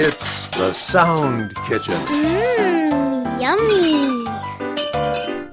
It's 0.00 0.48
the 0.50 0.72
Sound 0.72 1.56
Kitchen. 1.66 1.94
Mmm, 1.94 3.40
yummy. 3.42 4.30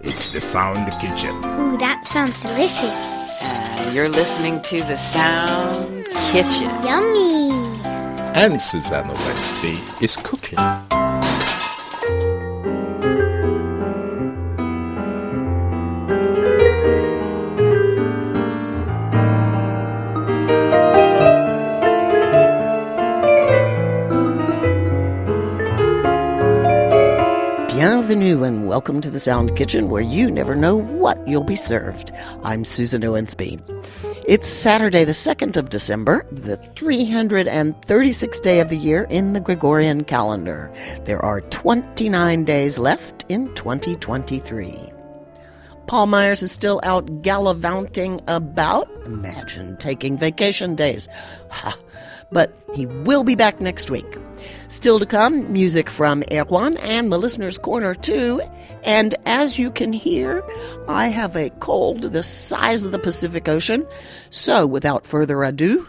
It's 0.07 0.29
the 0.29 0.39
Sound 0.39 0.91
Kitchen. 1.01 1.35
Ooh, 1.37 1.79
that 1.79 2.05
sounds 2.05 2.39
delicious. 2.43 3.41
Uh, 3.41 3.91
you're 3.91 4.07
listening 4.07 4.61
to 4.61 4.83
the 4.83 4.97
Sound 4.97 6.05
Kitchen. 6.31 6.69
Yummy. 6.85 7.49
And 8.35 8.61
Susan 8.61 9.05
Owensby 9.05 10.03
is 10.03 10.15
cooking. 10.17 10.59
Welcome 28.75 28.99
to 28.99 29.09
the 29.09 29.21
Sound 29.21 29.55
Kitchen 29.55 29.89
where 29.89 30.01
you 30.01 30.29
never 30.29 30.53
know 30.53 30.75
what 30.75 31.25
you'll 31.25 31.41
be 31.41 31.55
served. 31.55 32.11
I'm 32.43 32.65
Susan 32.65 33.03
Owensby. 33.03 33.61
It's 34.27 34.49
Saturday, 34.49 35.05
the 35.05 35.13
2nd 35.13 35.55
of 35.55 35.69
December, 35.69 36.27
the 36.29 36.57
336th 36.75 38.41
day 38.41 38.59
of 38.59 38.67
the 38.67 38.75
year 38.75 39.07
in 39.09 39.31
the 39.31 39.39
Gregorian 39.39 40.03
calendar. 40.03 40.69
There 41.05 41.23
are 41.23 41.39
29 41.39 42.43
days 42.43 42.77
left 42.77 43.23
in 43.29 43.47
2023. 43.55 44.91
Paul 45.87 46.07
Myers 46.07 46.43
is 46.43 46.51
still 46.51 46.81
out 46.83 47.21
gallivanting 47.21 48.19
about. 48.27 48.89
Imagine 49.05 49.77
taking 49.77 50.17
vacation 50.17 50.75
days. 50.75 51.07
But 52.29 52.51
he 52.73 52.87
will 52.87 53.23
be 53.23 53.35
back 53.35 53.61
next 53.61 53.89
week. 53.89 54.17
Still 54.67 54.99
to 54.99 55.05
come, 55.05 55.51
music 55.51 55.89
from 55.89 56.21
Erwan 56.23 56.77
and 56.81 57.11
the 57.11 57.17
Listener's 57.17 57.57
Corner 57.57 57.95
too. 57.95 58.41
And 58.83 59.15
as 59.25 59.57
you 59.57 59.71
can 59.71 59.93
hear, 59.93 60.43
I 60.87 61.07
have 61.07 61.35
a 61.35 61.49
cold 61.59 62.03
the 62.03 62.23
size 62.23 62.83
of 62.83 62.91
the 62.91 62.99
Pacific 62.99 63.47
Ocean. 63.47 63.85
So 64.29 64.65
without 64.65 65.05
further 65.05 65.43
ado, 65.43 65.87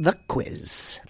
the 0.00 0.16
quiz. 0.28 1.00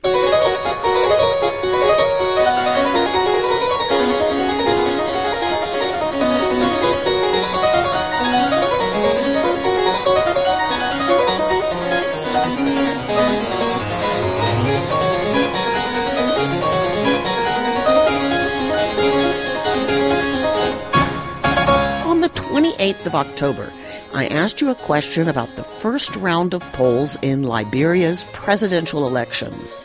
28th 22.89 23.07
of 23.07 23.15
October, 23.15 23.73
I 24.15 24.27
asked 24.29 24.61
you 24.61 24.71
a 24.71 24.75
question 24.75 25.29
about 25.29 25.49
the 25.57 25.63
first 25.63 26.15
round 26.17 26.55
of 26.55 26.63
polls 26.73 27.17
in 27.21 27.43
Liberia's 27.43 28.25
presidential 28.33 29.07
elections. 29.07 29.85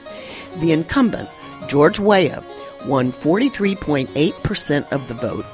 The 0.60 0.72
incumbent, 0.72 1.28
George 1.68 2.00
Weah, 2.00 2.42
won 2.86 3.12
43.8% 3.12 4.92
of 4.92 5.08
the 5.08 5.16
vote. 5.16 5.46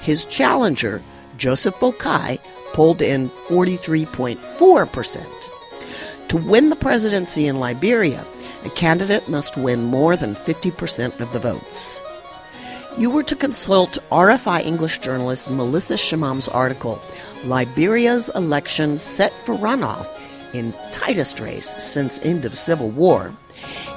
His 0.00 0.24
challenger, 0.24 1.02
Joseph 1.36 1.74
Boakai, 1.76 2.38
polled 2.72 3.02
in 3.02 3.28
43.4%. 3.28 6.28
To 6.28 6.36
win 6.38 6.70
the 6.70 6.76
presidency 6.76 7.46
in 7.46 7.60
Liberia, 7.60 8.24
a 8.64 8.70
candidate 8.70 9.28
must 9.28 9.58
win 9.58 9.84
more 9.84 10.16
than 10.16 10.34
50% 10.34 11.20
of 11.20 11.30
the 11.32 11.38
votes. 11.38 12.00
You 12.96 13.10
were 13.10 13.24
to 13.24 13.34
consult 13.34 13.98
RFI 14.12 14.64
English 14.64 15.00
journalist 15.00 15.50
Melissa 15.50 15.94
Chemam's 15.94 16.46
article, 16.46 17.02
Liberia's 17.44 18.28
Election 18.36 19.00
Set 19.00 19.32
for 19.32 19.56
Runoff 19.56 20.06
in 20.54 20.72
Tightest 20.92 21.40
Race 21.40 21.74
Since 21.82 22.24
End 22.24 22.44
of 22.44 22.56
Civil 22.56 22.90
War, 22.90 23.32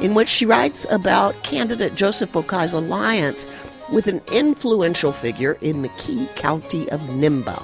in 0.02 0.16
which 0.16 0.30
she 0.30 0.48
writes 0.48 0.88
about 0.90 1.44
candidate 1.44 1.94
Joseph 1.94 2.32
Boakai's 2.32 2.74
alliance 2.74 3.46
with 3.94 4.08
an 4.08 4.20
influential 4.34 5.12
figure 5.12 5.60
in 5.62 5.84
the 5.84 5.92
key 6.00 6.28
county 6.36 6.90
of 6.90 7.00
Nimba. 7.02 7.62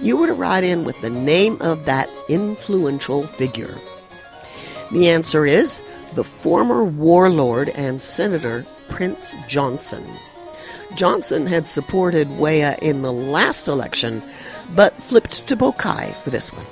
You 0.00 0.16
were 0.16 0.28
to 0.28 0.32
write 0.32 0.62
in 0.62 0.84
with 0.84 1.00
the 1.00 1.10
name 1.10 1.60
of 1.60 1.86
that 1.86 2.08
influential 2.28 3.24
figure. 3.24 3.74
The 4.92 5.08
answer 5.08 5.44
is 5.44 5.80
the 6.14 6.22
former 6.22 6.84
warlord 6.84 7.70
and 7.70 8.00
senator 8.00 8.64
Prince 8.88 9.34
Johnson. 9.48 10.04
Johnson 10.94 11.46
had 11.46 11.66
supported 11.66 12.38
Weah 12.38 12.76
in 12.80 13.02
the 13.02 13.12
last 13.12 13.68
election, 13.68 14.22
but 14.74 14.92
flipped 14.92 15.46
to 15.48 15.56
Boakai 15.56 16.14
for 16.14 16.30
this 16.30 16.52
one. 16.52 16.66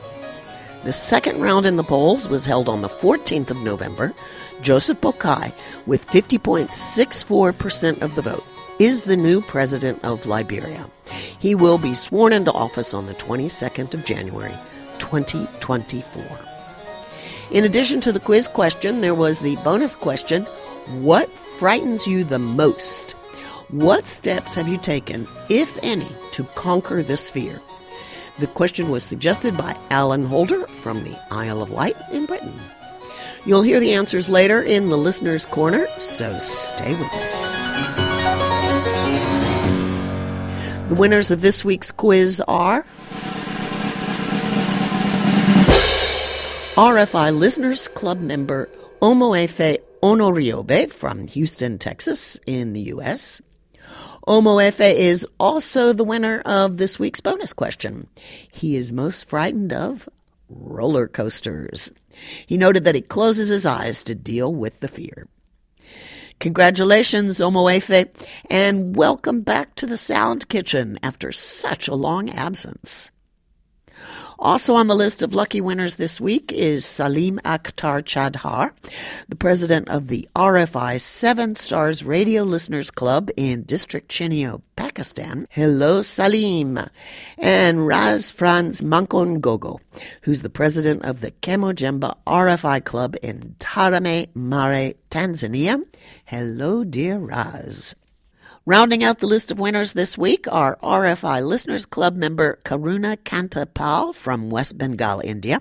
The 0.84 0.92
second 0.92 1.40
round 1.40 1.64
in 1.66 1.76
the 1.76 1.82
polls 1.82 2.28
was 2.28 2.44
held 2.44 2.68
on 2.68 2.82
the 2.82 2.88
14th 2.88 3.50
of 3.50 3.64
November. 3.64 4.12
Joseph 4.60 5.00
Boakai, 5.00 5.52
with 5.86 6.06
50.64% 6.06 8.02
of 8.02 8.14
the 8.14 8.22
vote, 8.22 8.44
is 8.78 9.02
the 9.02 9.16
new 9.16 9.40
president 9.40 10.04
of 10.04 10.26
Liberia. 10.26 10.86
He 11.38 11.54
will 11.54 11.78
be 11.78 11.94
sworn 11.94 12.32
into 12.32 12.52
office 12.52 12.92
on 12.92 13.06
the 13.06 13.14
22nd 13.14 13.94
of 13.94 14.04
January, 14.04 14.54
2024. 14.98 16.22
In 17.52 17.64
addition 17.64 18.00
to 18.00 18.12
the 18.12 18.20
quiz 18.20 18.48
question, 18.48 19.00
there 19.00 19.14
was 19.14 19.40
the 19.40 19.56
bonus 19.56 19.94
question 19.94 20.44
What 21.00 21.28
frightens 21.30 22.06
you 22.06 22.24
the 22.24 22.38
most? 22.38 23.14
What 23.70 24.06
steps 24.06 24.54
have 24.56 24.68
you 24.68 24.76
taken, 24.76 25.26
if 25.48 25.78
any, 25.82 26.08
to 26.32 26.44
conquer 26.54 27.02
this 27.02 27.30
fear? 27.30 27.60
The 28.38 28.46
question 28.46 28.90
was 28.90 29.04
suggested 29.04 29.56
by 29.56 29.74
Alan 29.90 30.24
Holder 30.26 30.66
from 30.66 31.02
the 31.02 31.18
Isle 31.30 31.62
of 31.62 31.70
Wight 31.70 31.96
in 32.12 32.26
Britain. 32.26 32.52
You'll 33.46 33.62
hear 33.62 33.80
the 33.80 33.94
answers 33.94 34.28
later 34.28 34.62
in 34.62 34.90
the 34.90 34.98
Listener's 34.98 35.46
Corner, 35.46 35.86
so 35.98 36.36
stay 36.38 36.90
with 36.90 37.14
us. 37.14 37.58
The 40.88 40.94
winners 40.96 41.30
of 41.30 41.40
this 41.40 41.64
week's 41.64 41.90
quiz 41.90 42.42
are 42.46 42.84
RFI 46.76 47.36
Listeners 47.36 47.88
Club 47.88 48.20
member 48.20 48.68
Omoefe 49.00 49.78
Onoriobe 50.02 50.90
from 50.90 51.28
Houston, 51.28 51.78
Texas, 51.78 52.38
in 52.46 52.74
the 52.74 52.82
U.S. 52.82 53.40
Omoefe 54.26 54.94
is 54.94 55.26
also 55.38 55.92
the 55.92 56.04
winner 56.04 56.40
of 56.46 56.78
this 56.78 56.98
week's 56.98 57.20
bonus 57.20 57.52
question. 57.52 58.08
He 58.50 58.74
is 58.74 58.92
most 58.92 59.28
frightened 59.28 59.72
of 59.72 60.08
roller 60.48 61.08
coasters. 61.08 61.92
He 62.46 62.56
noted 62.56 62.84
that 62.84 62.94
he 62.94 63.02
closes 63.02 63.48
his 63.48 63.66
eyes 63.66 64.02
to 64.04 64.14
deal 64.14 64.54
with 64.54 64.80
the 64.80 64.88
fear. 64.88 65.28
Congratulations, 66.40 67.38
Omoefe, 67.38 68.08
and 68.48 68.96
welcome 68.96 69.42
back 69.42 69.74
to 69.74 69.86
the 69.86 69.98
Sound 69.98 70.48
Kitchen 70.48 70.98
after 71.02 71.30
such 71.30 71.86
a 71.86 71.94
long 71.94 72.30
absence. 72.30 73.10
Also 74.38 74.74
on 74.74 74.88
the 74.88 74.96
list 74.96 75.22
of 75.22 75.34
lucky 75.34 75.60
winners 75.60 75.96
this 75.96 76.20
week 76.20 76.52
is 76.52 76.84
Salim 76.84 77.38
Akhtar 77.44 78.02
Chadhar, 78.02 78.72
the 79.28 79.36
president 79.36 79.88
of 79.88 80.08
the 80.08 80.28
RFI 80.34 81.00
Seven 81.00 81.54
Stars 81.54 82.04
Radio 82.04 82.42
Listeners 82.42 82.90
Club 82.90 83.30
in 83.36 83.62
District 83.62 84.10
Chiniot, 84.10 84.62
Pakistan. 84.76 85.46
Hello, 85.50 86.02
Salim. 86.02 86.78
And 87.38 87.86
Raz 87.86 88.30
Franz 88.32 88.82
Mankongogo, 88.82 89.78
who's 90.22 90.42
the 90.42 90.50
president 90.50 91.04
of 91.04 91.20
the 91.20 91.30
Kemojemba 91.30 92.16
RFI 92.26 92.84
Club 92.84 93.16
in 93.22 93.54
Tarime 93.60 94.28
Mara, 94.34 94.94
Tanzania. 95.10 95.82
Hello, 96.24 96.84
dear 96.84 97.18
Raz. 97.18 97.94
Rounding 98.66 99.04
out 99.04 99.18
the 99.18 99.26
list 99.26 99.52
of 99.52 99.58
winners 99.58 99.92
this 99.92 100.16
week 100.16 100.50
are 100.50 100.78
RFI 100.82 101.46
Listeners 101.46 101.84
Club 101.84 102.16
member 102.16 102.60
Karuna 102.64 103.18
Kantapal 103.18 104.14
from 104.14 104.48
West 104.48 104.78
Bengal, 104.78 105.20
India. 105.20 105.60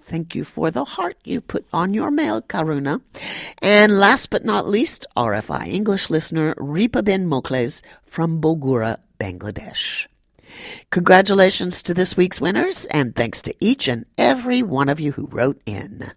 Thank 0.00 0.34
you 0.34 0.44
for 0.44 0.70
the 0.70 0.84
heart 0.84 1.18
you 1.24 1.42
put 1.42 1.66
on 1.74 1.92
your 1.92 2.10
mail, 2.10 2.40
Karuna. 2.40 3.02
And 3.60 4.00
last 4.00 4.30
but 4.30 4.46
not 4.46 4.66
least, 4.66 5.06
RFI 5.14 5.68
English 5.68 6.08
listener 6.08 6.54
Ripa 6.56 7.02
Bin 7.02 7.28
Mokles 7.28 7.82
from 8.06 8.40
Bogura, 8.40 8.96
Bangladesh. 9.20 10.06
Congratulations 10.88 11.82
to 11.82 11.92
this 11.92 12.16
week's 12.16 12.40
winners, 12.40 12.86
and 12.86 13.14
thanks 13.14 13.42
to 13.42 13.54
each 13.60 13.88
and 13.88 14.06
every 14.16 14.62
one 14.62 14.88
of 14.88 14.98
you 14.98 15.12
who 15.12 15.26
wrote 15.26 15.60
in. 15.66 16.12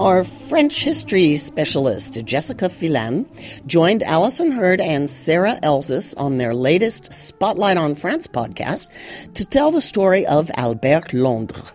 Our 0.00 0.24
French 0.24 0.82
history 0.82 1.36
specialist, 1.36 2.24
Jessica 2.24 2.70
Phelan, 2.70 3.28
joined 3.66 4.02
Alison 4.02 4.50
Hird 4.50 4.80
and 4.80 5.10
Sarah 5.10 5.60
Elzas 5.62 6.14
on 6.16 6.38
their 6.38 6.54
latest 6.54 7.12
Spotlight 7.12 7.76
on 7.76 7.94
France 7.94 8.26
podcast 8.26 8.88
to 9.34 9.44
tell 9.44 9.70
the 9.70 9.82
story 9.82 10.24
of 10.26 10.50
Albert 10.54 11.12
Londres. 11.12 11.74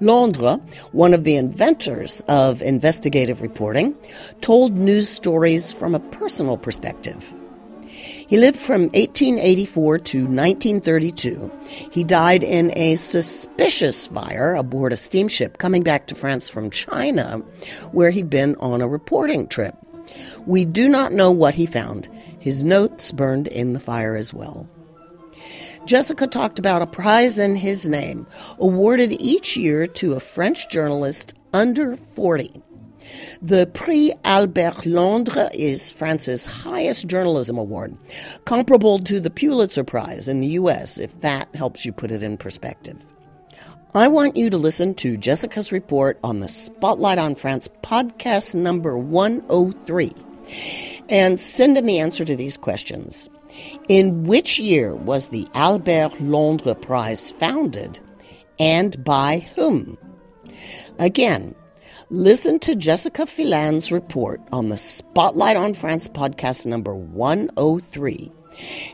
Londres, 0.00 0.58
one 0.92 1.14
of 1.14 1.24
the 1.24 1.36
inventors 1.36 2.22
of 2.28 2.60
investigative 2.60 3.40
reporting, 3.40 3.96
told 4.42 4.76
news 4.76 5.08
stories 5.08 5.72
from 5.72 5.94
a 5.94 6.00
personal 6.00 6.58
perspective. 6.58 7.34
He 8.26 8.36
lived 8.38 8.58
from 8.58 8.82
1884 8.82 9.98
to 9.98 10.18
1932. 10.18 11.50
He 11.92 12.02
died 12.02 12.42
in 12.42 12.76
a 12.76 12.96
suspicious 12.96 14.08
fire 14.08 14.54
aboard 14.56 14.92
a 14.92 14.96
steamship 14.96 15.58
coming 15.58 15.84
back 15.84 16.08
to 16.08 16.16
France 16.16 16.48
from 16.48 16.70
China, 16.70 17.38
where 17.92 18.10
he'd 18.10 18.28
been 18.28 18.56
on 18.56 18.80
a 18.80 18.88
reporting 18.88 19.46
trip. 19.46 19.76
We 20.44 20.64
do 20.64 20.88
not 20.88 21.12
know 21.12 21.30
what 21.30 21.54
he 21.54 21.66
found. 21.66 22.08
His 22.40 22.64
notes 22.64 23.12
burned 23.12 23.46
in 23.48 23.72
the 23.74 23.80
fire 23.80 24.16
as 24.16 24.34
well. 24.34 24.68
Jessica 25.84 26.26
talked 26.26 26.58
about 26.58 26.82
a 26.82 26.86
prize 26.86 27.38
in 27.38 27.54
his 27.54 27.88
name, 27.88 28.26
awarded 28.58 29.12
each 29.20 29.56
year 29.56 29.86
to 29.86 30.14
a 30.14 30.20
French 30.20 30.68
journalist 30.68 31.34
under 31.52 31.96
40. 31.96 32.60
The 33.42 33.66
Prix 33.66 34.12
Albert 34.24 34.86
Londres 34.86 35.50
is 35.54 35.90
France's 35.90 36.46
highest 36.46 37.06
journalism 37.06 37.58
award, 37.58 37.96
comparable 38.44 38.98
to 39.00 39.20
the 39.20 39.30
Pulitzer 39.30 39.84
Prize 39.84 40.28
in 40.28 40.40
the 40.40 40.48
U.S., 40.48 40.98
if 40.98 41.18
that 41.20 41.54
helps 41.54 41.84
you 41.84 41.92
put 41.92 42.10
it 42.10 42.22
in 42.22 42.36
perspective. 42.36 43.04
I 43.94 44.08
want 44.08 44.36
you 44.36 44.50
to 44.50 44.58
listen 44.58 44.94
to 44.96 45.16
Jessica's 45.16 45.72
report 45.72 46.18
on 46.22 46.40
the 46.40 46.48
Spotlight 46.48 47.18
on 47.18 47.34
France 47.34 47.68
podcast 47.82 48.54
number 48.54 48.98
103 48.98 50.12
and 51.08 51.40
send 51.40 51.78
in 51.78 51.86
the 51.86 51.98
answer 51.98 52.24
to 52.24 52.36
these 52.36 52.56
questions. 52.56 53.28
In 53.88 54.24
which 54.24 54.58
year 54.58 54.94
was 54.94 55.28
the 55.28 55.48
Albert 55.54 56.20
Londres 56.20 56.76
Prize 56.82 57.30
founded 57.30 58.00
and 58.58 59.02
by 59.02 59.46
whom? 59.54 59.96
Again, 60.98 61.54
listen 62.10 62.58
to 62.60 62.76
Jessica 62.76 63.26
Phelan's 63.26 63.90
report 63.90 64.40
on 64.52 64.68
the 64.68 64.78
Spotlight 64.78 65.56
on 65.56 65.74
France 65.74 66.06
podcast 66.08 66.64
number 66.64 66.94
103 66.94 68.30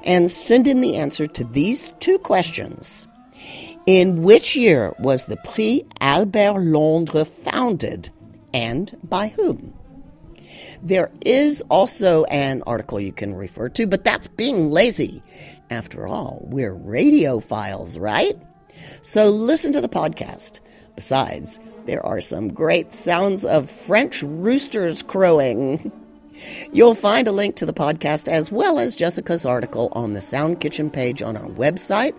and 0.02 0.30
send 0.30 0.66
in 0.66 0.80
the 0.80 0.96
answer 0.96 1.26
to 1.26 1.44
these 1.44 1.92
two 2.00 2.18
questions. 2.18 3.06
In 3.84 4.22
which 4.22 4.56
year 4.56 4.94
was 4.98 5.26
the 5.26 5.36
Prix 5.44 5.84
Albert 6.00 6.60
Londres 6.60 7.28
founded 7.28 8.10
and 8.54 8.96
by 9.02 9.28
whom? 9.28 9.74
There 10.82 11.10
is 11.24 11.62
also 11.68 12.24
an 12.24 12.62
article 12.66 13.00
you 13.00 13.12
can 13.12 13.34
refer 13.34 13.68
to, 13.70 13.86
but 13.86 14.04
that's 14.04 14.28
being 14.28 14.70
lazy. 14.70 15.22
After 15.70 16.06
all, 16.06 16.46
we're 16.48 16.74
radiophiles, 16.74 18.00
right? 18.00 18.36
So 19.02 19.28
listen 19.30 19.72
to 19.72 19.80
the 19.80 19.88
podcast. 19.88 20.60
Besides, 20.94 21.58
there 21.86 22.04
are 22.04 22.20
some 22.20 22.52
great 22.52 22.94
sounds 22.94 23.44
of 23.44 23.70
French 23.70 24.22
roosters 24.22 25.02
crowing. 25.02 25.90
You'll 26.72 26.94
find 26.94 27.28
a 27.28 27.32
link 27.32 27.56
to 27.56 27.66
the 27.66 27.72
podcast 27.72 28.28
as 28.28 28.50
well 28.50 28.78
as 28.78 28.94
Jessica's 28.94 29.44
article 29.44 29.88
on 29.92 30.12
the 30.12 30.22
Sound 30.22 30.60
Kitchen 30.60 30.90
page 30.90 31.22
on 31.22 31.36
our 31.36 31.48
website, 31.48 32.14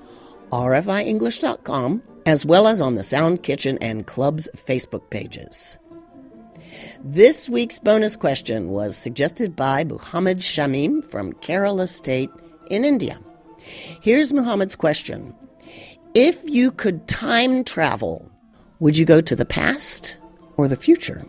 rfienglish.com, 0.52 2.04
as 2.26 2.46
well 2.46 2.68
as 2.68 2.80
on 2.80 2.96
the 2.96 3.04
Sound 3.04 3.44
Kitchen 3.44 3.78
and 3.82 4.06
Club's 4.06 4.48
Facebook 4.56 5.10
pages. 5.10 5.78
This 7.04 7.50
week's 7.50 7.80
bonus 7.80 8.16
question 8.16 8.70
was 8.70 8.98
suggested 8.98 9.56
by 9.56 9.84
Muhammad 9.84 10.40
Shamim 10.40 11.04
from 11.04 11.34
Kerala 11.34 11.88
State 11.88 12.32
in 12.70 12.86
India. 12.86 13.20
Here's 14.02 14.34
Muhammad's 14.34 14.76
question 14.76 15.36
If 16.14 16.42
you 16.48 16.72
could 16.72 17.08
time 17.08 17.64
travel, 17.64 18.30
would 18.84 18.98
you 18.98 19.06
go 19.06 19.22
to 19.22 19.34
the 19.34 19.46
past 19.46 20.18
or 20.58 20.68
the 20.68 20.76
future? 20.76 21.26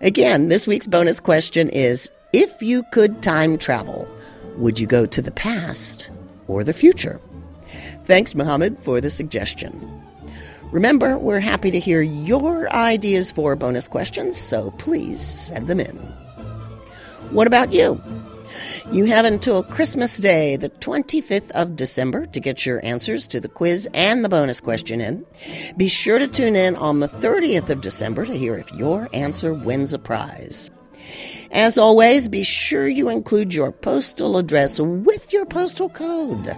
Again, 0.00 0.48
this 0.48 0.66
week's 0.66 0.88
bonus 0.88 1.20
question 1.20 1.68
is 1.68 2.10
If 2.32 2.60
you 2.60 2.82
could 2.90 3.22
time 3.22 3.56
travel, 3.56 4.08
would 4.56 4.80
you 4.80 4.88
go 4.88 5.06
to 5.06 5.22
the 5.22 5.30
past 5.30 6.10
or 6.48 6.64
the 6.64 6.72
future? 6.72 7.20
Thanks, 8.06 8.34
Muhammad, 8.34 8.76
for 8.80 9.00
the 9.00 9.10
suggestion. 9.10 10.02
Remember, 10.72 11.16
we're 11.18 11.38
happy 11.38 11.70
to 11.70 11.78
hear 11.78 12.02
your 12.02 12.68
ideas 12.72 13.30
for 13.30 13.54
bonus 13.54 13.86
questions, 13.86 14.36
so 14.36 14.72
please 14.72 15.20
send 15.20 15.68
them 15.68 15.78
in. 15.78 15.96
What 17.30 17.46
about 17.46 17.72
you? 17.72 18.02
You 18.90 19.06
have 19.06 19.24
until 19.24 19.62
Christmas 19.62 20.18
Day, 20.18 20.56
the 20.56 20.70
25th 20.70 21.50
of 21.52 21.76
December, 21.76 22.26
to 22.26 22.40
get 22.40 22.66
your 22.66 22.84
answers 22.84 23.26
to 23.28 23.40
the 23.40 23.48
quiz 23.48 23.88
and 23.94 24.24
the 24.24 24.28
bonus 24.28 24.60
question 24.60 25.00
in. 25.00 25.24
Be 25.76 25.88
sure 25.88 26.18
to 26.18 26.28
tune 26.28 26.56
in 26.56 26.76
on 26.76 27.00
the 27.00 27.08
30th 27.08 27.70
of 27.70 27.80
December 27.80 28.26
to 28.26 28.36
hear 28.36 28.56
if 28.56 28.72
your 28.72 29.08
answer 29.12 29.52
wins 29.52 29.92
a 29.92 29.98
prize. 29.98 30.70
As 31.50 31.78
always, 31.78 32.28
be 32.28 32.42
sure 32.42 32.88
you 32.88 33.08
include 33.08 33.54
your 33.54 33.70
postal 33.70 34.36
address 34.36 34.80
with 34.80 35.32
your 35.32 35.46
postal 35.46 35.88
code. 35.88 36.56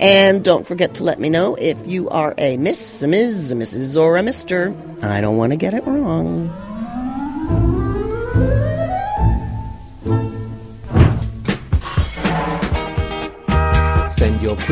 And 0.00 0.42
don't 0.42 0.66
forget 0.66 0.94
to 0.94 1.04
let 1.04 1.20
me 1.20 1.30
know 1.30 1.54
if 1.56 1.86
you 1.86 2.08
are 2.08 2.34
a 2.38 2.56
Miss, 2.56 3.02
a 3.02 3.08
Ms., 3.08 3.52
a 3.52 3.56
Mrs., 3.56 4.00
or 4.00 4.16
a 4.16 4.22
Mr. 4.22 4.74
I 5.04 5.20
don't 5.20 5.36
want 5.36 5.52
to 5.52 5.56
get 5.56 5.74
it 5.74 5.86
wrong. 5.86 6.71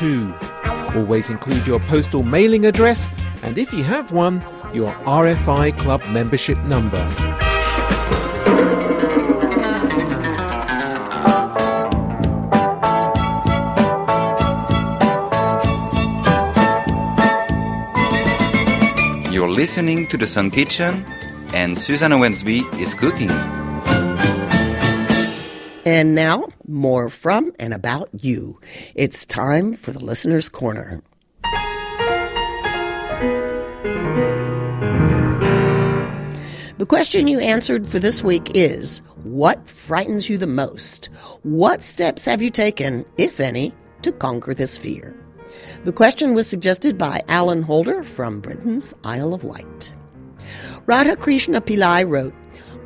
31129682. 0.00 0.96
Always 0.96 1.30
include 1.30 1.66
your 1.66 1.80
postal 1.80 2.22
mailing 2.22 2.66
address 2.66 3.08
and 3.42 3.56
if 3.58 3.72
you 3.72 3.82
have 3.84 4.12
one, 4.12 4.42
your 4.72 4.92
RFI 5.04 5.78
Club 5.78 6.02
membership 6.10 6.58
number. 6.64 6.98
You're 19.32 19.48
listening 19.48 20.06
to 20.08 20.16
the 20.18 20.26
Sound 20.26 20.52
Kitchen, 20.52 21.04
and 21.54 21.78
Susan 21.78 22.12
Owensby 22.12 22.62
is 22.78 22.92
cooking. 22.94 23.30
And 25.86 26.14
now, 26.14 26.48
more 26.70 27.08
from 27.08 27.52
and 27.58 27.74
about 27.74 28.08
you. 28.12 28.60
It's 28.94 29.26
time 29.26 29.74
for 29.74 29.92
the 29.92 30.04
Listener's 30.04 30.48
Corner. 30.48 31.02
The 36.78 36.86
question 36.86 37.28
you 37.28 37.40
answered 37.40 37.86
for 37.86 37.98
this 37.98 38.24
week 38.24 38.52
is 38.54 39.02
What 39.22 39.68
frightens 39.68 40.30
you 40.30 40.38
the 40.38 40.46
most? 40.46 41.10
What 41.42 41.82
steps 41.82 42.24
have 42.24 42.40
you 42.40 42.48
taken, 42.48 43.04
if 43.18 43.38
any, 43.38 43.74
to 44.00 44.12
conquer 44.12 44.54
this 44.54 44.78
fear? 44.78 45.14
The 45.84 45.92
question 45.92 46.32
was 46.32 46.48
suggested 46.48 46.96
by 46.96 47.22
Alan 47.28 47.60
Holder 47.60 48.02
from 48.02 48.40
Britain's 48.40 48.94
Isle 49.04 49.34
of 49.34 49.44
Wight. 49.44 49.92
Radha 50.86 51.16
Krishna 51.16 51.60
Pillai 51.60 52.08
wrote, 52.08 52.34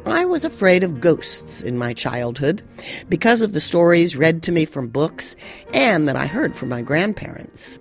I 0.07 0.27
was 0.27 0.45
afraid 0.45 0.83
of 0.83 1.01
ghosts 1.01 1.63
in 1.63 1.79
my 1.79 1.95
childhood 1.95 2.63
because 3.09 3.41
of 3.41 3.53
the 3.53 3.61
stories 3.61 4.17
read 4.17 4.43
to 4.43 4.53
me 4.53 4.67
from 4.67 4.89
books 4.89 5.35
and 5.73 6.07
that 6.09 6.17
I 6.17 6.27
heard 6.27 6.55
from 6.55 6.69
my 6.69 6.83
grandparents. 6.83 7.79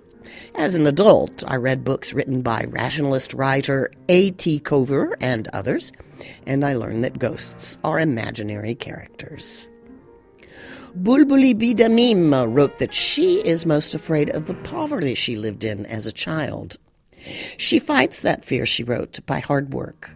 As 0.54 0.74
an 0.74 0.86
adult, 0.86 1.44
I 1.46 1.56
read 1.56 1.84
books 1.84 2.14
written 2.14 2.40
by 2.40 2.64
rationalist 2.68 3.34
writer 3.34 3.90
A.T. 4.08 4.60
Kovoor 4.60 5.14
and 5.20 5.48
others, 5.48 5.92
and 6.46 6.64
I 6.64 6.74
learned 6.74 7.04
that 7.04 7.18
ghosts 7.18 7.76
are 7.84 8.00
imaginary 8.00 8.74
characters. 8.74 9.68
Bulbuli 10.94 11.54
Bidamim 11.54 12.54
wrote 12.54 12.78
that 12.78 12.94
she 12.94 13.40
is 13.46 13.66
most 13.66 13.94
afraid 13.94 14.30
of 14.30 14.46
the 14.46 14.54
poverty 14.54 15.14
she 15.14 15.36
lived 15.36 15.64
in 15.64 15.84
as 15.86 16.06
a 16.06 16.12
child. 16.12 16.78
She 17.58 17.78
fights 17.78 18.20
that 18.20 18.44
fear, 18.44 18.64
she 18.64 18.84
wrote, 18.84 19.18
by 19.26 19.40
hard 19.40 19.74
work. 19.74 20.10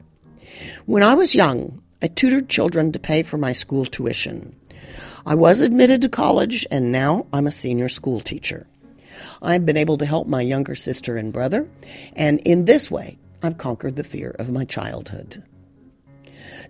When 0.87 1.03
I 1.03 1.15
was 1.15 1.35
young, 1.35 1.83
I 2.01 2.07
tutored 2.07 2.49
children 2.49 2.93
to 2.93 2.99
pay 2.99 3.23
for 3.23 3.39
my 3.39 3.53
school 3.53 3.85
tuition. 3.85 4.55
I 5.27 5.35
was 5.35 5.61
admitted 5.61 6.01
to 6.03 6.09
college, 6.09 6.67
and 6.71 6.93
now 6.93 7.27
I'm 7.33 7.47
a 7.47 7.51
senior 7.53 7.89
school 7.89 8.21
teacher. 8.21 8.67
I've 9.43 9.67
been 9.67 9.77
able 9.77 9.99
to 9.99 10.07
help 10.07 10.29
my 10.29 10.41
younger 10.41 10.77
sister 10.77 11.17
and 11.17 11.33
brother, 11.33 11.69
and 12.15 12.41
in 12.41 12.67
this 12.67 12.91
way, 12.91 13.19
I've 13.43 13.59
conquered 13.59 13.97
the 13.97 14.05
fear 14.05 14.35
of 14.39 14.51
my 14.51 14.65
childhood. 14.65 15.43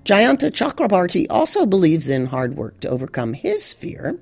Jayanta 0.04 0.50
Chakrabarti 0.50 1.26
also 1.28 1.66
believes 1.66 2.08
in 2.08 2.26
hard 2.26 2.56
work 2.56 2.80
to 2.80 2.88
overcome 2.88 3.35
his 3.35 3.73
fear. 3.73 4.18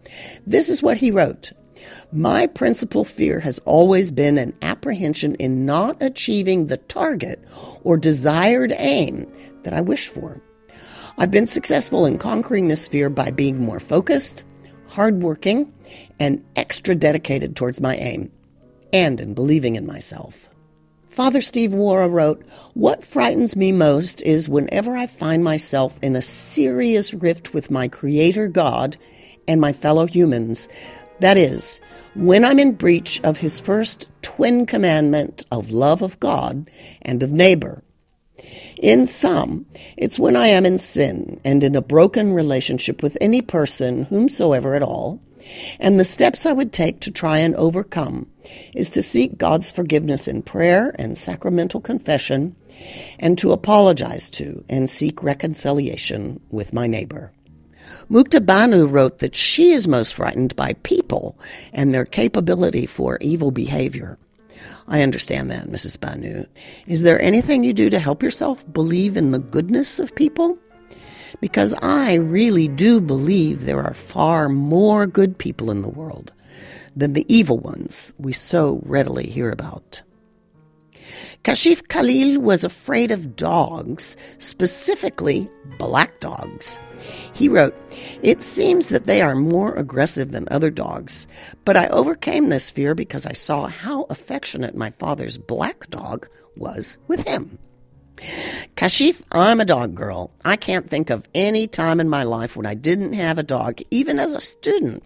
This 0.46 0.68
is 0.70 0.82
what 0.82 0.96
he 0.96 1.10
wrote 1.10 1.52
My 2.10 2.46
principal 2.46 3.04
fear 3.04 3.40
has 3.40 3.60
always 3.60 4.10
been 4.10 4.38
an 4.38 4.54
apprehension 4.62 5.34
in 5.36 5.66
not 5.66 6.02
achieving 6.02 6.66
the 6.66 6.78
target 6.78 7.44
or 7.84 7.96
desired 7.96 8.72
aim 8.76 9.30
that 9.62 9.74
I 9.74 9.80
wish 9.80 10.08
for. 10.08 10.42
I've 11.18 11.30
been 11.30 11.46
successful 11.46 12.04
in 12.04 12.18
conquering 12.18 12.68
this 12.68 12.86
fear 12.86 13.08
by 13.08 13.30
being 13.30 13.58
more 13.58 13.80
focused, 13.80 14.44
hardworking, 14.88 15.72
and 16.20 16.44
extra 16.56 16.94
dedicated 16.94 17.56
towards 17.56 17.80
my 17.80 17.96
aim, 17.96 18.30
and 18.92 19.18
in 19.18 19.32
believing 19.32 19.76
in 19.76 19.86
myself. 19.86 20.50
Father 21.08 21.40
Steve 21.40 21.70
Wara 21.70 22.10
wrote, 22.10 22.44
What 22.74 23.02
frightens 23.02 23.56
me 23.56 23.72
most 23.72 24.20
is 24.20 24.50
whenever 24.50 24.94
I 24.94 25.06
find 25.06 25.42
myself 25.42 25.98
in 26.02 26.14
a 26.14 26.20
serious 26.20 27.14
rift 27.14 27.54
with 27.54 27.70
my 27.70 27.88
Creator 27.88 28.48
God 28.48 28.98
and 29.48 29.58
my 29.58 29.72
fellow 29.72 30.04
humans. 30.04 30.68
That 31.20 31.38
is, 31.38 31.80
when 32.14 32.44
I'm 32.44 32.58
in 32.58 32.72
breach 32.72 33.22
of 33.24 33.38
His 33.38 33.58
first 33.58 34.10
twin 34.20 34.66
commandment 34.66 35.46
of 35.50 35.70
love 35.70 36.02
of 36.02 36.20
God 36.20 36.70
and 37.00 37.22
of 37.22 37.32
neighbor. 37.32 37.82
In 38.78 39.06
sum, 39.06 39.66
it's 39.96 40.18
when 40.18 40.36
I 40.36 40.48
am 40.48 40.66
in 40.66 40.78
sin 40.78 41.40
and 41.44 41.64
in 41.64 41.74
a 41.74 41.82
broken 41.82 42.32
relationship 42.32 43.02
with 43.02 43.18
any 43.20 43.42
person, 43.42 44.04
whomsoever 44.04 44.74
at 44.74 44.82
all, 44.82 45.20
and 45.78 45.98
the 45.98 46.04
steps 46.04 46.44
I 46.44 46.52
would 46.52 46.72
take 46.72 47.00
to 47.00 47.10
try 47.10 47.38
and 47.38 47.54
overcome 47.54 48.26
is 48.74 48.90
to 48.90 49.02
seek 49.02 49.38
God's 49.38 49.70
forgiveness 49.70 50.28
in 50.28 50.42
prayer 50.42 50.94
and 50.98 51.16
sacramental 51.16 51.80
confession, 51.80 52.56
and 53.18 53.38
to 53.38 53.52
apologize 53.52 54.28
to 54.30 54.64
and 54.68 54.90
seek 54.90 55.22
reconciliation 55.22 56.40
with 56.50 56.72
my 56.72 56.86
neighbor. 56.86 57.32
Mukta 58.10 58.44
Banu 58.44 58.86
wrote 58.86 59.18
that 59.18 59.34
she 59.34 59.70
is 59.70 59.88
most 59.88 60.14
frightened 60.14 60.54
by 60.56 60.74
people 60.82 61.38
and 61.72 61.94
their 61.94 62.04
capability 62.04 62.86
for 62.86 63.18
evil 63.20 63.50
behavior. 63.50 64.18
I 64.88 65.02
understand 65.02 65.50
that, 65.50 65.66
Mrs. 65.66 66.00
Banu. 66.00 66.46
Is 66.86 67.02
there 67.02 67.20
anything 67.20 67.64
you 67.64 67.72
do 67.72 67.90
to 67.90 67.98
help 67.98 68.22
yourself 68.22 68.64
believe 68.72 69.16
in 69.16 69.32
the 69.32 69.38
goodness 69.38 69.98
of 69.98 70.14
people? 70.14 70.58
Because 71.40 71.74
I 71.82 72.14
really 72.14 72.68
do 72.68 73.00
believe 73.00 73.64
there 73.64 73.82
are 73.82 73.94
far 73.94 74.48
more 74.48 75.06
good 75.06 75.38
people 75.38 75.70
in 75.70 75.82
the 75.82 75.88
world 75.88 76.32
than 76.94 77.12
the 77.12 77.26
evil 77.28 77.58
ones 77.58 78.12
we 78.18 78.32
so 78.32 78.80
readily 78.84 79.26
hear 79.26 79.50
about. 79.50 80.02
Kashif 81.44 81.88
Khalil 81.88 82.40
was 82.40 82.64
afraid 82.64 83.10
of 83.10 83.36
dogs, 83.36 84.16
specifically 84.38 85.48
black 85.78 86.20
dogs. 86.20 86.78
He 87.32 87.48
wrote, 87.48 87.74
It 88.22 88.42
seems 88.42 88.88
that 88.88 89.04
they 89.04 89.20
are 89.20 89.34
more 89.34 89.74
aggressive 89.74 90.32
than 90.32 90.48
other 90.50 90.70
dogs, 90.70 91.26
but 91.64 91.76
I 91.76 91.88
overcame 91.88 92.48
this 92.48 92.70
fear 92.70 92.94
because 92.94 93.26
I 93.26 93.32
saw 93.32 93.66
how 93.66 94.04
affectionate 94.04 94.74
my 94.74 94.90
father's 94.90 95.38
black 95.38 95.88
dog 95.90 96.28
was 96.56 96.98
with 97.06 97.26
him. 97.26 97.58
Kashif, 98.76 99.22
I'm 99.30 99.60
a 99.60 99.64
dog 99.64 99.94
girl. 99.94 100.30
I 100.44 100.56
can't 100.56 100.88
think 100.88 101.10
of 101.10 101.28
any 101.34 101.66
time 101.66 102.00
in 102.00 102.08
my 102.08 102.22
life 102.22 102.56
when 102.56 102.66
I 102.66 102.74
didn't 102.74 103.12
have 103.12 103.38
a 103.38 103.42
dog, 103.42 103.80
even 103.90 104.18
as 104.18 104.34
a 104.34 104.40
student. 104.40 105.02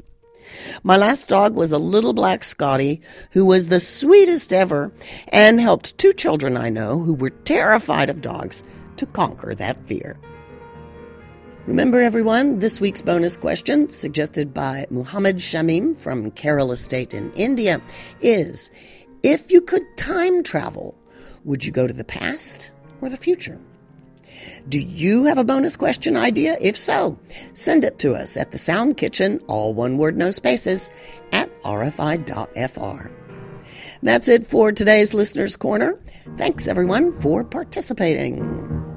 My 0.83 0.97
last 0.97 1.29
dog 1.29 1.55
was 1.55 1.73
a 1.73 1.79
little 1.79 2.13
black 2.13 2.45
Scotty 2.45 3.01
who 3.33 3.45
was 3.45 3.69
the 3.69 3.81
sweetest 3.81 4.53
ever 4.53 4.93
and 5.29 5.61
helped 5.61 5.97
two 5.99 6.13
children 6.13 6.57
I 6.57 6.71
know 6.71 6.99
who 6.99 7.15
were 7.15 7.31
terrified 7.31 8.11
of 8.11 8.21
dogs 8.21 8.63
to 8.97 9.07
conquer 9.07 9.55
that 9.55 9.87
fear. 9.87 10.19
Remember, 11.71 12.01
everyone, 12.01 12.59
this 12.59 12.81
week's 12.81 13.01
bonus 13.01 13.37
question, 13.37 13.89
suggested 13.91 14.53
by 14.53 14.87
Muhammad 14.91 15.37
Shamim 15.37 15.97
from 15.97 16.33
Kerala 16.33 16.77
State 16.77 17.15
in 17.15 17.33
India, 17.35 17.81
is 18.21 18.73
If 19.23 19.53
you 19.53 19.61
could 19.61 19.85
time 19.97 20.43
travel, 20.43 20.99
would 21.45 21.65
you 21.65 21.71
go 21.71 21.87
to 21.87 21.93
the 21.93 22.03
past 22.03 22.73
or 23.01 23.09
the 23.09 23.17
future? 23.17 23.57
Do 24.69 24.81
you 24.81 25.27
have 25.27 25.39
a 25.39 25.45
bonus 25.45 25.77
question 25.77 26.17
idea? 26.17 26.57
If 26.61 26.77
so, 26.77 27.17
send 27.55 27.85
it 27.85 28.01
to 28.01 28.15
us 28.15 28.37
at 28.37 28.51
the 28.51 28.59
Sound 28.59 28.97
Kitchen, 28.97 29.39
all 29.47 29.73
one 29.73 29.97
word, 29.97 30.17
no 30.17 30.33
spaces, 30.33 30.91
at 31.31 31.55
rfi.fr. 31.63 33.11
That's 34.03 34.29
it 34.29 34.45
for 34.45 34.73
today's 34.73 35.15
Listener's 35.15 35.57
Corner. 35.57 36.01
Thanks, 36.37 36.67
everyone, 36.67 37.13
for 37.21 37.45
participating. 37.45 38.90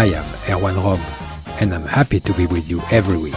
I 0.00 0.06
am 0.06 0.24
Erwan 0.46 0.82
Rome, 0.82 1.02
and 1.60 1.74
I'm 1.74 1.84
happy 1.84 2.20
to 2.20 2.32
be 2.32 2.46
with 2.46 2.70
you 2.70 2.80
every 2.90 3.18
week. 3.18 3.34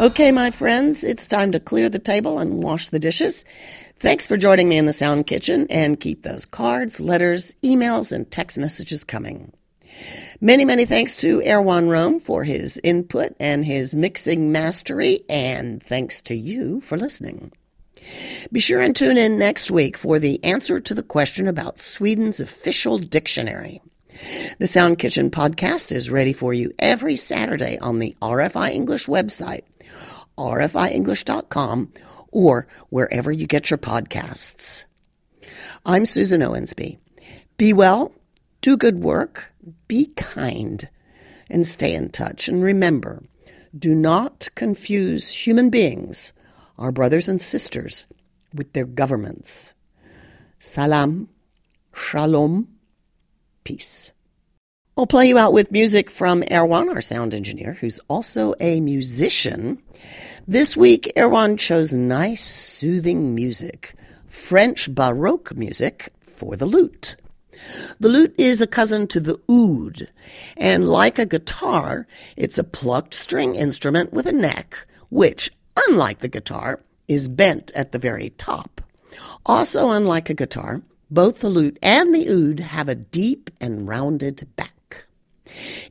Okay, 0.00 0.32
my 0.32 0.50
friends, 0.50 1.04
it's 1.04 1.28
time 1.28 1.52
to 1.52 1.60
clear 1.60 1.88
the 1.88 2.00
table 2.00 2.40
and 2.40 2.60
wash 2.60 2.88
the 2.88 2.98
dishes. 2.98 3.44
Thanks 3.96 4.26
for 4.26 4.36
joining 4.36 4.68
me 4.68 4.76
in 4.76 4.86
the 4.86 4.92
Sound 4.92 5.28
Kitchen, 5.28 5.68
and 5.70 6.00
keep 6.00 6.24
those 6.24 6.46
cards, 6.46 7.00
letters, 7.00 7.54
emails, 7.62 8.12
and 8.12 8.28
text 8.28 8.58
messages 8.58 9.04
coming. 9.04 9.52
Many, 10.40 10.64
many 10.64 10.84
thanks 10.84 11.16
to 11.18 11.38
Erwan 11.38 11.88
Rome 11.88 12.18
for 12.18 12.42
his 12.42 12.80
input 12.82 13.36
and 13.38 13.64
his 13.64 13.94
mixing 13.94 14.50
mastery, 14.50 15.20
and 15.28 15.80
thanks 15.80 16.20
to 16.22 16.34
you 16.34 16.80
for 16.80 16.98
listening. 16.98 17.52
Be 18.50 18.58
sure 18.58 18.80
and 18.80 18.96
tune 18.96 19.16
in 19.16 19.38
next 19.38 19.70
week 19.70 19.96
for 19.96 20.18
the 20.18 20.42
answer 20.42 20.80
to 20.80 20.92
the 20.92 21.04
question 21.04 21.46
about 21.46 21.78
Sweden's 21.78 22.40
official 22.40 22.98
dictionary. 22.98 23.80
The 24.58 24.68
Sound 24.68 25.00
Kitchen 25.00 25.30
podcast 25.30 25.90
is 25.90 26.08
ready 26.08 26.32
for 26.32 26.54
you 26.54 26.70
every 26.78 27.16
Saturday 27.16 27.78
on 27.78 27.98
the 27.98 28.16
RFI 28.22 28.70
English 28.70 29.06
website, 29.06 29.62
rfienglish.com, 30.38 31.92
or 32.30 32.68
wherever 32.90 33.32
you 33.32 33.48
get 33.48 33.70
your 33.70 33.78
podcasts. 33.78 34.84
I'm 35.84 36.04
Susan 36.04 36.42
Owensby. 36.42 36.98
Be 37.56 37.72
well, 37.72 38.12
do 38.60 38.76
good 38.76 39.00
work, 39.02 39.52
be 39.88 40.06
kind, 40.16 40.88
and 41.50 41.66
stay 41.66 41.92
in 41.92 42.10
touch. 42.10 42.48
And 42.48 42.62
remember, 42.62 43.20
do 43.76 43.96
not 43.96 44.48
confuse 44.54 45.32
human 45.32 45.70
beings, 45.70 46.32
our 46.78 46.92
brothers 46.92 47.28
and 47.28 47.40
sisters, 47.40 48.06
with 48.52 48.74
their 48.74 48.86
governments. 48.86 49.74
Salam, 50.60 51.28
shalom, 51.92 52.68
peace. 53.64 54.12
I'll 54.96 55.06
play 55.06 55.26
you 55.26 55.38
out 55.38 55.52
with 55.52 55.72
music 55.72 56.08
from 56.08 56.42
Erwan, 56.42 56.94
our 56.94 57.00
sound 57.00 57.34
engineer, 57.34 57.72
who's 57.74 57.98
also 58.08 58.54
a 58.60 58.80
musician. 58.80 59.82
This 60.46 60.76
week, 60.76 61.12
Erwan 61.16 61.58
chose 61.58 61.94
nice, 61.94 62.44
soothing 62.44 63.34
music, 63.34 63.94
French 64.26 64.94
Baroque 64.94 65.56
music 65.56 66.10
for 66.20 66.54
the 66.54 66.66
lute. 66.66 67.16
The 67.98 68.08
lute 68.08 68.34
is 68.38 68.60
a 68.60 68.66
cousin 68.66 69.06
to 69.08 69.20
the 69.20 69.40
oud, 69.50 70.08
and 70.56 70.88
like 70.88 71.18
a 71.18 71.26
guitar, 71.26 72.06
it's 72.36 72.58
a 72.58 72.64
plucked 72.64 73.14
string 73.14 73.54
instrument 73.54 74.12
with 74.12 74.26
a 74.26 74.32
neck, 74.32 74.86
which, 75.08 75.50
unlike 75.88 76.18
the 76.18 76.28
guitar, 76.28 76.84
is 77.08 77.28
bent 77.28 77.72
at 77.74 77.92
the 77.92 77.98
very 77.98 78.30
top. 78.30 78.80
Also, 79.46 79.90
unlike 79.90 80.30
a 80.30 80.34
guitar, 80.34 80.82
both 81.14 81.38
the 81.38 81.48
lute 81.48 81.78
and 81.80 82.12
the 82.12 82.28
oud 82.28 82.60
have 82.60 82.88
a 82.88 82.94
deep 82.96 83.48
and 83.60 83.88
rounded 83.88 84.46
back. 84.56 85.06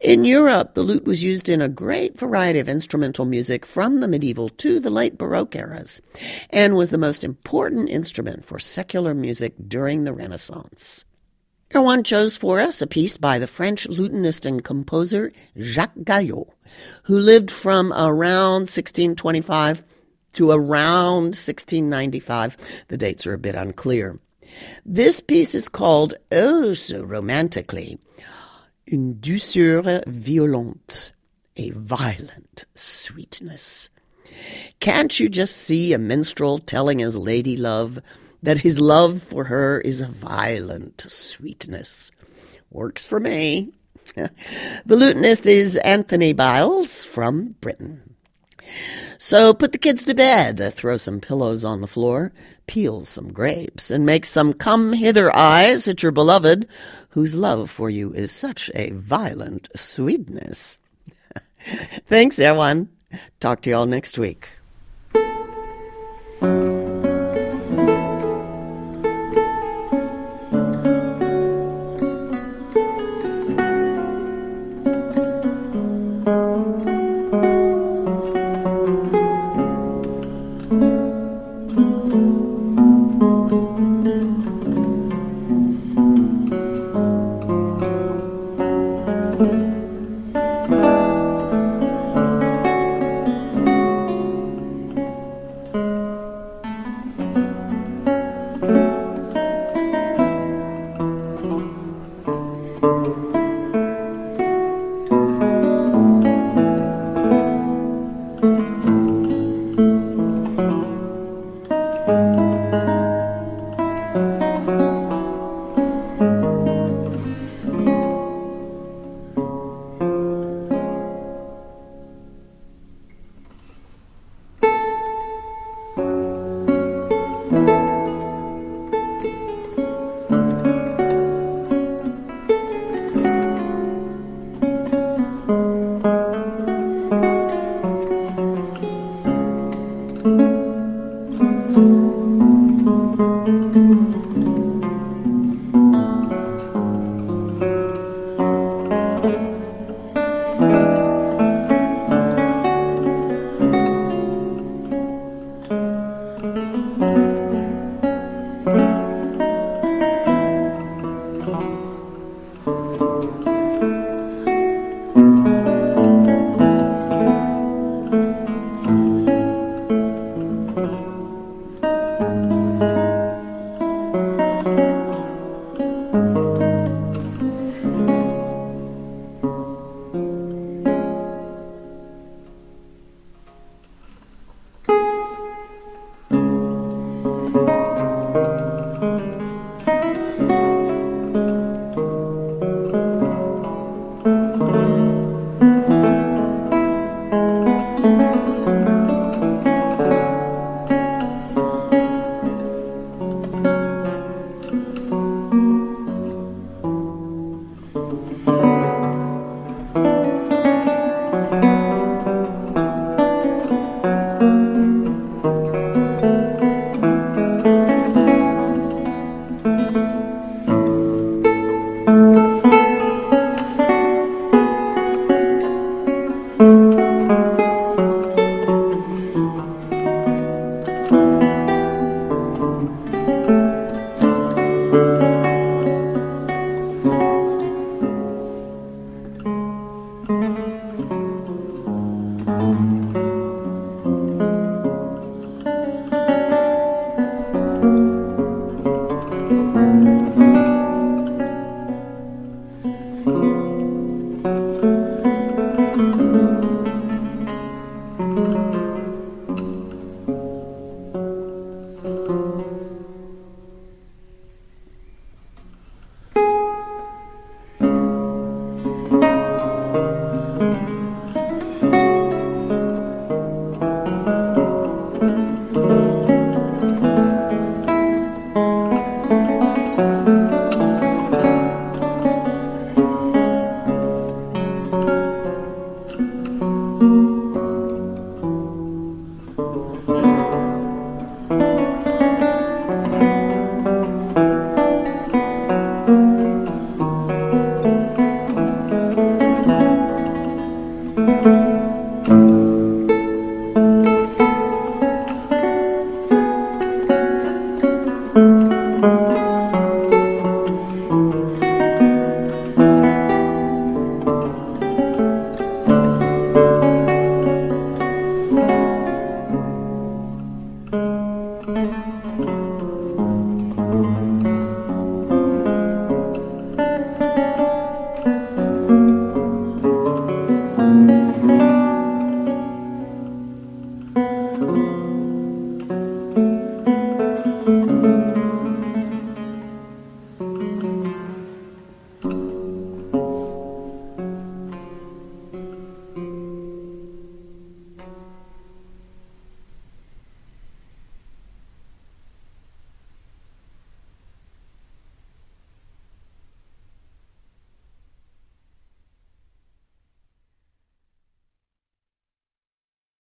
In 0.02 0.26
Europe, 0.26 0.74
the 0.74 0.84
lute 0.84 1.06
was 1.06 1.24
used 1.24 1.48
in 1.48 1.62
a 1.62 1.70
great 1.70 2.20
variety 2.20 2.60
of 2.60 2.68
instrumental 2.68 3.24
music 3.24 3.66
from 3.66 4.02
the 4.02 4.08
medieval 4.10 4.50
to 4.50 4.82
the 4.82 4.90
late 4.90 5.18
Baroque 5.18 5.56
eras, 5.56 6.02
and 6.50 6.76
was 6.76 6.90
the 6.90 6.98
most 6.98 7.24
important 7.24 7.90
instrument 7.90 8.44
for 8.44 8.60
secular 8.60 9.14
music 9.14 9.54
during 9.66 10.04
the 10.04 10.14
Renaissance. 10.14 11.06
Erwan 11.72 12.04
chose 12.04 12.36
for 12.36 12.60
us 12.60 12.82
a 12.82 12.88
piece 12.88 13.18
by 13.18 13.40
the 13.40 13.48
French 13.48 13.88
lutenist 13.88 14.46
and 14.46 14.64
composer 14.64 15.32
Jacques 15.58 16.04
Gallot, 16.04 16.50
who 17.04 17.18
lived 17.18 17.50
from 17.50 17.94
around 17.94 18.68
1625 18.68 19.84
to 20.34 20.52
around 20.52 21.34
1695. 21.34 22.86
The 22.90 22.98
dates 22.98 23.26
are 23.26 23.34
a 23.34 23.40
bit 23.40 23.56
unclear. 23.56 24.20
This 24.86 25.22
piece 25.22 25.56
is 25.56 25.70
called 25.70 26.14
Oh 26.32 26.74
So 26.74 27.04
Romantically 27.04 28.00
une 28.88 29.14
douceur 29.14 30.04
violente, 30.08 31.12
a 31.58 31.72
violent 31.72 32.66
sweetness. 32.76 33.90
Can't 34.80 35.20
you 35.20 35.30
just 35.30 35.56
see 35.56 35.94
a 35.94 36.00
minstrel 36.00 36.58
telling 36.60 37.00
his 37.00 37.18
lady 37.18 37.56
love 37.56 38.00
that 38.42 38.60
his 38.60 38.80
love 38.80 39.24
for 39.24 39.46
her 39.46 39.80
is 39.80 40.02
a 40.02 40.08
violent 40.08 41.06
sweetness? 41.08 42.12
Works 42.70 43.06
for 43.06 43.20
me. 43.20 43.74
the 44.16 44.96
lutenist 44.96 45.48
is 45.48 45.78
Anthony 45.78 46.34
Bailes 46.34 47.04
from 47.04 47.56
Britain. 47.62 48.16
So 49.18 49.54
put 49.54 49.72
the 49.72 49.78
kids 49.78 50.04
to 50.06 50.14
bed, 50.14 50.74
throw 50.74 50.98
some 50.98 51.22
pillows 51.22 51.64
on 51.64 51.82
the 51.82 51.88
floor, 51.88 52.34
peel 52.68 53.06
some 53.06 53.32
grapes, 53.32 53.92
and 53.92 54.06
make 54.06 54.26
some 54.26 54.54
come 54.54 54.94
hither 54.94 55.36
eyes 55.36 55.88
at 55.88 56.04
your 56.04 56.12
beloved, 56.12 56.68
whose 57.10 57.36
love 57.36 57.70
for 57.70 57.90
you 57.90 58.14
is 58.14 58.32
such 58.32 58.72
a 58.76 58.92
violent 58.92 59.68
sweetness. 59.76 60.80
Thanks, 61.60 62.40
everyone. 62.40 62.90
Talk 63.40 63.62
to 63.62 63.70
y'all 63.70 63.86
next 63.86 64.18
week. 64.18 64.50